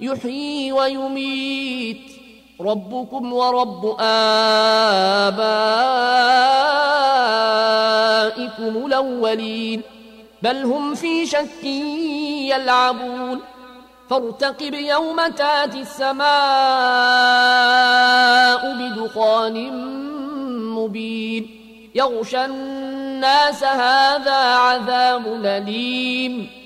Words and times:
يحيي 0.00 0.72
ويميت. 0.72 2.12
ربكم 2.60 3.32
ورب 3.32 3.96
آبائكم 4.00 5.26
الأولين. 8.86 9.82
بل 10.42 10.64
هم 10.64 10.94
في 10.94 11.26
شك 11.26 11.64
يلعبون. 11.64 13.40
فارتقب 14.10 14.74
يوم 14.74 15.26
تاتي 15.26 15.80
السماء 15.80 16.26
بدخان 18.74 19.72
مبين. 20.74 21.60
يغشى 21.94 22.44
الناس 22.44 23.64
هذا 23.64 24.36
عذاب 24.36 25.44
أليم. 25.44 26.65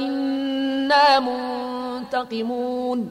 إنا 0.00 1.20
منتقمون. 1.20 3.10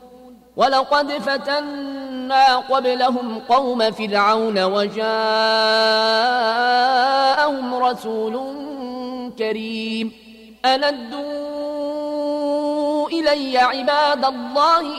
ولقد 0.57 1.11
فتنا 1.11 2.55
قبلهم 2.57 3.39
قوم 3.49 3.91
فرعون 3.91 4.63
وجاءهم 4.63 5.05
رسول 7.75 8.53
كريم. 9.39 10.11
أندوا 10.65 11.25
إلي 13.09 13.57
عباد 13.57 14.25
الله 14.25 14.97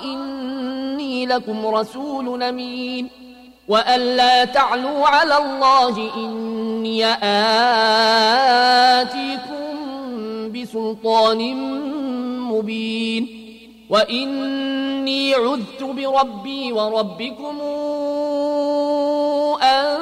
لكم 1.25 1.66
رسول 1.66 2.43
أمين. 2.43 3.09
وأن 3.69 4.00
لا 4.00 4.44
تعلوا 4.44 5.06
على 5.06 5.37
الله 5.37 6.10
إني 6.16 7.06
آتيكم 9.04 9.66
بسلطان 10.53 11.55
مبين. 12.41 13.28
وإني 13.91 15.34
عذت 15.34 15.82
بربي 15.82 16.72
وربكم 16.72 17.60
أن 19.62 19.99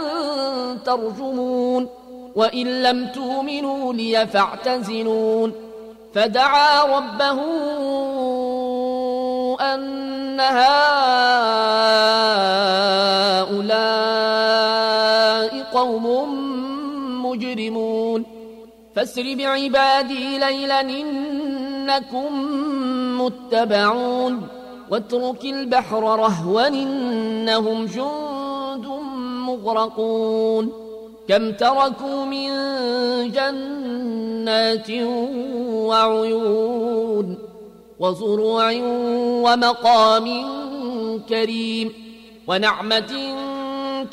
ترجمون. 0.86 1.88
وإن 2.36 2.82
لم 2.82 3.06
تؤمنوا 3.06 3.92
لي 3.92 4.26
فاعتزلون. 4.26 5.52
فدعا 6.14 6.82
ربه 6.98 7.38
أن 9.60 10.13
هؤلاء 10.40 10.74
قوم 15.74 16.06
مجرمون. 17.26 18.24
فاسر 18.96 19.34
بعبادي 19.34 20.38
ليلا 20.38 20.80
إنكم 20.80 22.32
متبعون. 23.20 24.48
واترك 24.90 25.44
البحر 25.44 26.02
رهوا 26.02 26.68
إنهم 26.68 27.84
جند 27.84 28.86
مغرقون. 29.46 30.72
كم 31.28 31.52
تركوا 31.52 32.24
من 32.24 32.50
جنات 33.30 34.90
وعيون. 35.70 37.38
وزروع 37.98 38.72
ومقام 39.44 40.26
كريم 41.28 41.92
ونعمة 42.46 43.34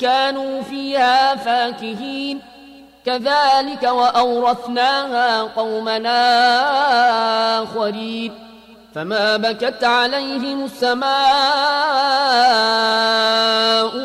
كانوا 0.00 0.62
فيها 0.62 1.36
فاكهين. 1.36 2.40
كذلك 3.06 3.82
وأورثناها 3.82 5.42
قومنا 5.42 6.18
آخرين. 7.62 8.32
فما 8.94 9.36
بكت 9.36 9.84
عليهم 9.84 10.64
السماء 10.64 11.06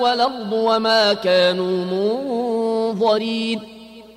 والأرض 0.01 0.51
وما 0.51 1.13
كانوا 1.13 1.85
منظرين. 1.85 3.76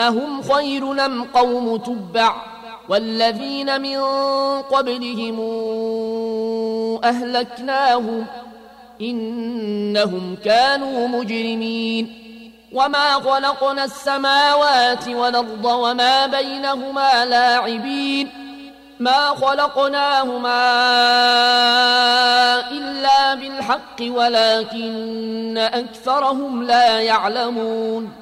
أهم 0.00 0.42
خير 0.42 1.04
أم 1.04 1.24
قوم 1.24 1.76
تبع 1.76 2.34
والذين 2.88 3.80
من 3.80 4.00
قبلهم 4.62 5.40
أهلكناهم 7.04 8.26
إنهم 9.00 10.36
كانوا 10.44 11.08
مجرمين 11.08 12.18
وما 12.72 13.12
خلقنا 13.14 13.84
السماوات 13.84 15.08
والأرض 15.08 15.64
وما 15.64 16.26
بينهما 16.26 17.24
لاعبين 17.24 18.28
ما 19.00 19.28
خلقناهما 19.28 20.72
بالحق 23.34 23.96
ولكن 24.00 25.58
أكثرهم 25.58 26.62
لا 26.62 27.00
يعلمون 27.00 28.21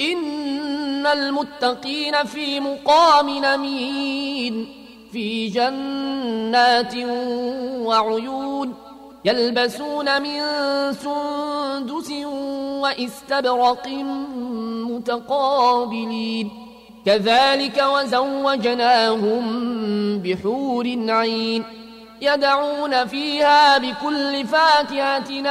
إن 0.00 1.06
المتقين 1.06 2.24
في 2.24 2.60
مقام 2.60 3.30
نمين 3.30 4.68
في 5.12 5.48
جنات 5.48 6.94
وعيون 7.86 8.74
يلبسون 9.24 10.22
من 10.22 10.42
سندس 10.92 12.10
واستبرق 12.80 13.88
متقابلين. 14.88 16.50
كذلك 17.06 17.84
وزوجناهم 17.94 19.44
بحور 20.18 20.86
عين 21.08 21.64
يدعون 22.22 23.06
فيها 23.06 23.78
بكل 23.78 24.46
فاكهة 24.46 25.48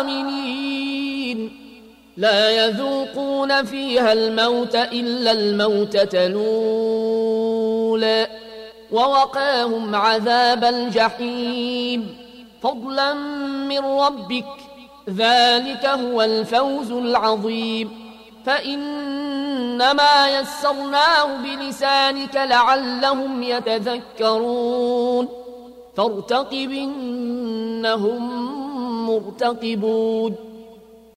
آمنين. 0.00 1.61
لا 2.16 2.66
يذوقون 2.66 3.64
فيها 3.64 4.12
الموت 4.12 4.74
إلا 4.74 5.32
الموتة 5.32 6.26
الأولى 6.26 8.26
ووقاهم 8.92 9.94
عذاب 9.94 10.64
الجحيم. 10.64 12.16
فضلا 12.62 13.14
من 13.68 13.78
ربك 13.78 14.44
ذلك 15.10 15.86
هو 15.86 16.22
الفوز 16.22 16.90
العظيم. 16.90 18.12
فإنما 18.46 20.40
يسرناه 20.40 21.36
بلسانك 21.36 22.36
لعلهم 22.36 23.42
يتذكرون. 23.42 25.28
فارتقب 25.96 26.72
إنهم 26.72 28.42
مرتقبون. 29.06 30.51